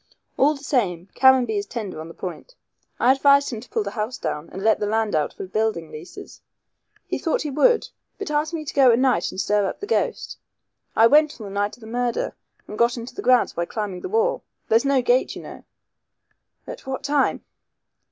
All 0.35 0.55
the 0.55 0.63
same, 0.63 1.09
Caranby 1.13 1.59
is 1.59 1.67
tender 1.67 2.01
on 2.01 2.07
the 2.07 2.15
point. 2.15 2.55
I 2.99 3.11
advised 3.11 3.51
him 3.51 3.59
to 3.59 3.69
pull 3.69 3.83
the 3.83 3.91
house 3.91 4.17
down 4.17 4.49
and 4.51 4.63
let 4.63 4.79
the 4.79 4.87
land 4.87 5.13
out 5.13 5.31
for 5.31 5.45
building 5.45 5.91
leases. 5.91 6.41
He 7.05 7.19
thought 7.19 7.43
he 7.43 7.51
would, 7.51 7.87
but 8.17 8.31
asked 8.31 8.51
me 8.51 8.65
to 8.65 8.73
go 8.73 8.89
at 8.91 8.97
night 8.97 9.29
and 9.31 9.39
stir 9.39 9.67
up 9.67 9.79
the 9.79 9.85
ghost. 9.85 10.39
I 10.95 11.05
went 11.05 11.39
on 11.39 11.45
the 11.45 11.53
night 11.53 11.77
of 11.77 11.81
the 11.81 11.85
murder, 11.85 12.35
and 12.67 12.79
got 12.79 12.97
into 12.97 13.13
the 13.13 13.21
grounds 13.21 13.53
by 13.53 13.65
climbing 13.65 14.01
the 14.01 14.09
wall. 14.09 14.41
There's 14.69 14.85
no 14.85 15.03
gate, 15.03 15.35
you 15.35 15.43
know." 15.43 15.65
"At 16.65 16.87
what 16.87 17.03
time?" 17.03 17.45